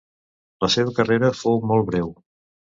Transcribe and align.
La 0.65 0.69
seva 0.77 0.95
carrera 1.01 1.31
fou 1.43 1.63
molt 1.73 1.89
breu. 1.93 2.13